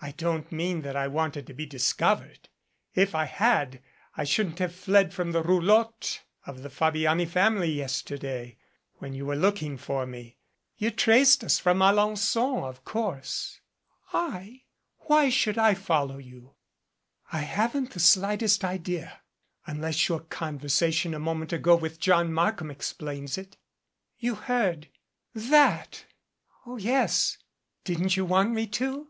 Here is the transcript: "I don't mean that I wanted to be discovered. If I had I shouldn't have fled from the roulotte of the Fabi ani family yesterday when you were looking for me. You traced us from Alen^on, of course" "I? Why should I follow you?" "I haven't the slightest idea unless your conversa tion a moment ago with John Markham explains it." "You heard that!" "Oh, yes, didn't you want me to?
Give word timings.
"I 0.00 0.12
don't 0.12 0.52
mean 0.52 0.82
that 0.82 0.94
I 0.94 1.08
wanted 1.08 1.48
to 1.48 1.52
be 1.52 1.66
discovered. 1.66 2.48
If 2.94 3.12
I 3.12 3.24
had 3.24 3.82
I 4.16 4.22
shouldn't 4.22 4.60
have 4.60 4.72
fled 4.72 5.12
from 5.12 5.32
the 5.32 5.42
roulotte 5.42 6.22
of 6.46 6.62
the 6.62 6.68
Fabi 6.68 7.10
ani 7.10 7.26
family 7.26 7.72
yesterday 7.72 8.56
when 8.98 9.14
you 9.14 9.26
were 9.26 9.34
looking 9.34 9.76
for 9.76 10.06
me. 10.06 10.36
You 10.76 10.92
traced 10.92 11.42
us 11.42 11.58
from 11.58 11.80
Alen^on, 11.80 12.38
of 12.62 12.84
course" 12.84 13.60
"I? 14.12 14.62
Why 15.06 15.28
should 15.28 15.58
I 15.58 15.74
follow 15.74 16.18
you?" 16.18 16.54
"I 17.32 17.40
haven't 17.40 17.90
the 17.90 17.98
slightest 17.98 18.64
idea 18.64 19.22
unless 19.66 20.08
your 20.08 20.20
conversa 20.20 20.92
tion 20.92 21.14
a 21.14 21.18
moment 21.18 21.52
ago 21.52 21.74
with 21.74 21.98
John 21.98 22.32
Markham 22.32 22.70
explains 22.70 23.36
it." 23.36 23.56
"You 24.20 24.36
heard 24.36 24.86
that!" 25.34 26.04
"Oh, 26.64 26.76
yes, 26.76 27.38
didn't 27.82 28.16
you 28.16 28.24
want 28.24 28.52
me 28.52 28.68
to? 28.68 29.08